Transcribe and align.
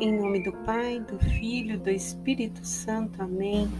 Em 0.00 0.18
nome 0.18 0.42
do 0.42 0.50
Pai, 0.64 0.98
do 0.98 1.18
Filho, 1.18 1.78
do 1.78 1.90
Espírito 1.90 2.64
Santo. 2.66 3.22
Amém. 3.22 3.70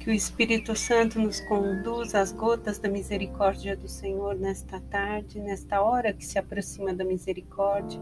Que 0.00 0.08
o 0.08 0.12
Espírito 0.12 0.74
Santo 0.74 1.20
nos 1.20 1.38
conduza 1.38 2.18
às 2.18 2.32
gotas 2.32 2.78
da 2.78 2.88
misericórdia 2.88 3.76
do 3.76 3.86
Senhor 3.86 4.34
nesta 4.34 4.80
tarde, 4.80 5.38
nesta 5.38 5.82
hora 5.82 6.14
que 6.14 6.24
se 6.24 6.38
aproxima 6.38 6.94
da 6.94 7.04
misericórdia, 7.04 8.00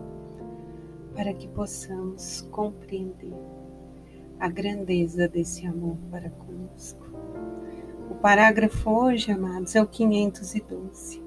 para 1.12 1.34
que 1.34 1.48
possamos 1.48 2.42
compreender 2.52 3.34
a 4.38 4.48
grandeza 4.48 5.26
desse 5.26 5.66
amor 5.66 5.96
para 6.12 6.30
conosco. 6.30 7.04
O 8.08 8.14
parágrafo 8.14 8.88
hoje, 8.88 9.32
amados, 9.32 9.74
é 9.74 9.82
o 9.82 9.86
512. 9.88 11.20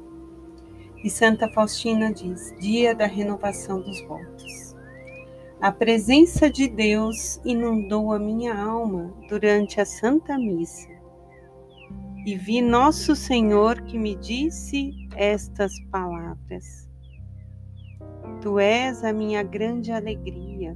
E 1.03 1.09
Santa 1.09 1.49
Faustina 1.49 2.09
diz: 2.09 2.55
Dia 2.57 2.95
da 2.95 3.05
renovação 3.05 3.81
dos 3.81 4.01
votos. 4.07 4.72
A 5.63 5.71
presença 5.71 6.49
de 6.49 6.67
Deus 6.67 7.39
inundou 7.45 8.11
a 8.11 8.19
minha 8.19 8.53
alma 8.53 9.13
durante 9.29 9.79
a 9.79 9.85
Santa 9.85 10.37
Missa. 10.37 10.89
E 12.25 12.35
vi 12.35 12.61
Nosso 12.61 13.15
Senhor 13.15 13.81
que 13.83 13.97
me 13.97 14.13
disse 14.13 14.91
estas 15.15 15.71
palavras: 15.89 16.89
Tu 18.41 18.59
és 18.59 19.05
a 19.05 19.13
minha 19.13 19.41
grande 19.41 19.93
alegria. 19.93 20.75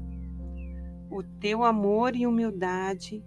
O 1.12 1.22
teu 1.22 1.66
amor 1.66 2.16
e 2.16 2.26
humildade 2.26 3.22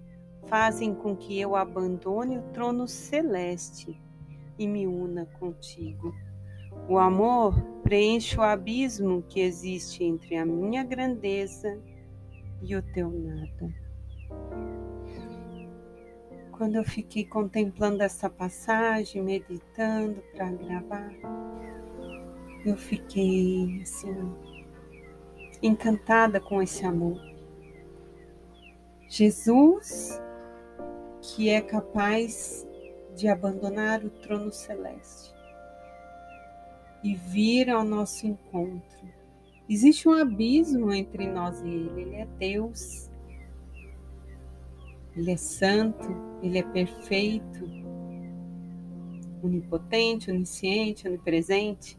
fazem 0.46 0.94
com 0.94 1.14
que 1.14 1.38
eu 1.38 1.54
abandone 1.54 2.38
o 2.38 2.42
trono 2.54 2.88
celeste 2.88 4.00
e 4.58 4.66
me 4.66 4.86
una 4.86 5.26
contigo. 5.38 6.14
O 6.88 6.98
amor 6.98 7.54
preenche 7.82 8.38
o 8.38 8.42
abismo 8.42 9.22
que 9.28 9.40
existe 9.40 10.04
entre 10.04 10.36
a 10.36 10.44
minha 10.44 10.84
grandeza 10.84 11.78
e 12.62 12.76
o 12.76 12.82
teu 12.82 13.10
nada. 13.10 13.74
Quando 16.52 16.76
eu 16.76 16.84
fiquei 16.84 17.24
contemplando 17.24 18.02
essa 18.02 18.28
passagem, 18.28 19.22
meditando 19.22 20.22
para 20.32 20.52
gravar, 20.52 21.10
eu 22.64 22.76
fiquei 22.76 23.80
assim 23.82 24.14
encantada 25.62 26.40
com 26.40 26.62
esse 26.62 26.84
amor. 26.84 27.20
Jesus, 29.08 30.20
que 31.20 31.48
é 31.48 31.60
capaz 31.60 32.66
de 33.14 33.26
abandonar 33.26 34.04
o 34.04 34.10
trono 34.10 34.52
celeste 34.52 35.19
e 37.02 37.14
vir 37.14 37.70
ao 37.70 37.84
nosso 37.84 38.26
encontro. 38.26 39.08
Existe 39.68 40.08
um 40.08 40.12
abismo 40.12 40.92
entre 40.92 41.28
nós 41.28 41.60
e 41.62 41.68
Ele. 41.68 42.02
Ele 42.02 42.14
é 42.16 42.26
Deus. 42.38 43.10
Ele 45.16 45.32
é 45.32 45.36
santo, 45.36 46.08
Ele 46.42 46.58
é 46.58 46.62
perfeito, 46.62 47.64
onipotente, 49.42 50.30
onisciente, 50.30 51.06
onipresente. 51.06 51.98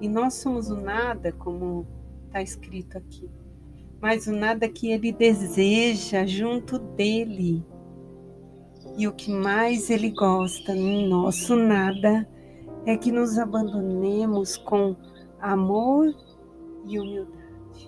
E 0.00 0.08
nós 0.08 0.34
somos 0.34 0.70
o 0.70 0.76
nada, 0.76 1.32
como 1.32 1.86
está 2.26 2.42
escrito 2.42 2.98
aqui, 2.98 3.28
mas 4.00 4.26
o 4.26 4.32
nada 4.32 4.68
que 4.68 4.90
Ele 4.90 5.12
deseja 5.12 6.24
junto 6.24 6.78
dele. 6.78 7.64
E 8.96 9.06
o 9.06 9.12
que 9.12 9.30
mais 9.30 9.90
Ele 9.90 10.10
gosta 10.10 10.74
no 10.74 11.06
nosso 11.08 11.54
nada 11.54 12.28
é 12.88 12.96
que 12.96 13.12
nos 13.12 13.38
abandonemos 13.38 14.56
com 14.56 14.96
amor 15.42 16.06
e 16.86 16.98
humildade. 16.98 17.86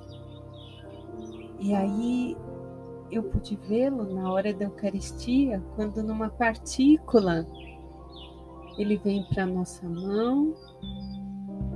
E 1.58 1.74
aí 1.74 2.36
eu 3.10 3.22
pude 3.22 3.58
vê-lo 3.66 4.14
na 4.14 4.30
hora 4.30 4.52
da 4.52 4.66
Eucaristia, 4.66 5.62
quando 5.75 6.02
numa 6.02 6.28
partícula 6.28 7.47
ele 8.76 8.98
vem 8.98 9.25
para 9.30 9.47
nossa 9.47 9.88
mão, 9.88 10.54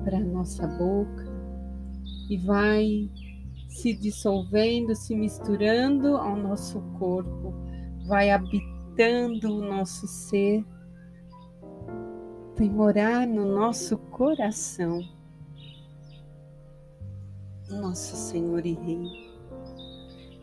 para 0.04 0.20
nossa 0.20 0.66
boca 0.66 1.24
e 2.28 2.36
vai 2.36 3.10
se 3.70 3.94
dissolvendo, 3.94 4.94
se 4.94 5.16
misturando 5.16 6.18
ao 6.18 6.36
nosso 6.36 6.78
corpo, 6.98 7.54
vai 8.06 8.30
habitando 8.30 9.50
o 9.50 9.66
nosso 9.66 10.06
ser 10.06 10.62
vem 12.56 12.70
morar 12.70 13.26
no 13.26 13.44
nosso 13.44 13.98
coração. 13.98 15.02
Nosso 17.68 18.14
Senhor 18.16 18.64
e 18.64 18.74
Rei 18.74 19.34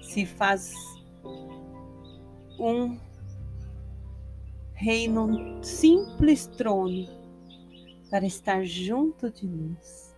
se 0.02 0.26
faz 0.26 0.74
um 2.60 2.98
rei 4.74 5.08
num 5.08 5.64
simples 5.64 6.48
trono 6.48 7.08
para 8.10 8.26
estar 8.26 8.66
junto 8.66 9.32
de 9.32 9.48
nós. 9.48 10.14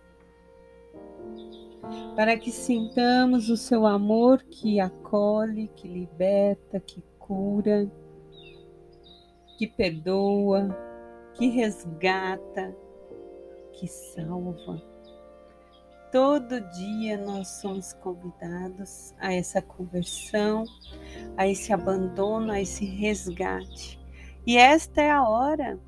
Para 2.16 2.36
que 2.36 2.50
sintamos 2.50 3.50
o 3.50 3.56
seu 3.56 3.86
amor 3.86 4.42
que 4.42 4.80
acolhe, 4.80 5.68
que 5.76 5.86
liberta, 5.86 6.80
que 6.80 7.02
cura, 7.18 7.88
que 9.56 9.68
perdoa, 9.68 10.93
que 11.34 11.48
resgata, 11.48 12.74
que 13.72 13.86
salva. 13.86 14.82
Todo 16.12 16.60
dia 16.70 17.18
nós 17.18 17.48
somos 17.60 17.92
convidados 17.94 19.12
a 19.18 19.34
essa 19.34 19.60
conversão, 19.60 20.64
a 21.36 21.48
esse 21.48 21.72
abandono, 21.72 22.52
a 22.52 22.60
esse 22.60 22.84
resgate. 22.84 23.98
E 24.46 24.56
esta 24.56 25.02
é 25.02 25.10
a 25.10 25.28
hora, 25.28 25.80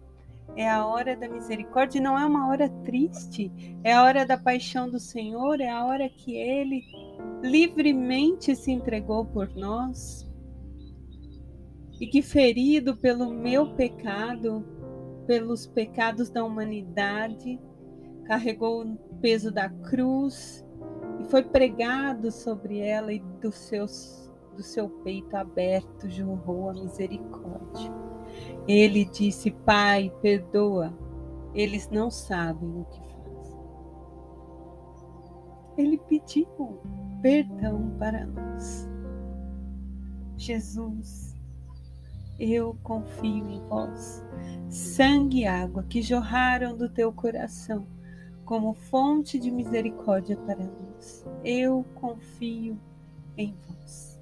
é 0.57 0.69
a 0.69 0.85
hora 0.85 1.15
da 1.15 1.29
misericórdia, 1.29 2.01
não 2.01 2.19
é 2.19 2.25
uma 2.25 2.49
hora 2.49 2.69
triste, 2.85 3.53
é 3.85 3.93
a 3.93 4.03
hora 4.03 4.27
da 4.27 4.37
paixão 4.37 4.91
do 4.91 4.99
Senhor, 4.99 5.61
é 5.61 5.69
a 5.69 5.85
hora 5.85 6.09
que 6.09 6.35
Ele 6.35 6.83
livremente 7.43 8.57
se 8.57 8.73
entregou 8.73 9.25
por 9.25 9.55
nós. 9.55 10.29
E 12.01 12.07
que 12.07 12.21
ferido 12.21 12.97
pelo 12.97 13.31
meu 13.31 13.75
pecado, 13.75 14.76
pelos 15.27 15.67
pecados 15.67 16.31
da 16.31 16.45
humanidade, 16.45 17.61
carregou 18.25 18.85
o 18.85 18.97
peso 19.21 19.51
da 19.51 19.69
cruz 19.69 20.65
e 21.21 21.25
foi 21.25 21.43
pregado 21.43 22.31
sobre 22.31 22.79
ela 22.79 23.13
e 23.13 23.21
do, 23.41 23.51
seus, 23.53 24.33
do 24.55 24.63
seu 24.63 24.89
peito 24.89 25.37
aberto 25.37 26.09
jorrou 26.09 26.71
a 26.71 26.75
misericórdia. 26.75 27.93
Ele 28.67 29.05
disse: 29.05 29.51
Pai, 29.51 30.13
perdoa, 30.21 30.93
eles 31.55 31.89
não 31.89 32.11
sabem 32.11 32.69
o 32.69 32.85
que 32.85 33.01
fazem. 33.01 33.57
Ele 35.79 35.99
pediu 35.99 36.47
perdão 37.23 37.95
para 37.99 38.27
nós. 38.27 38.89
Jesus, 40.37 41.35
eu 42.39 42.77
confio 42.83 43.49
em 43.49 43.61
vós 43.69 44.23
sangue 44.97 45.41
e 45.41 45.47
água 45.47 45.83
que 45.83 46.01
jorraram 46.01 46.75
do 46.75 46.89
teu 46.89 47.13
coração 47.13 47.87
como 48.47 48.73
fonte 48.73 49.39
de 49.39 49.51
misericórdia 49.51 50.39
para 50.39 50.65
nós. 50.65 51.23
Eu 51.45 51.85
confio 51.97 52.81
em 53.37 53.55
vós. 53.69 54.19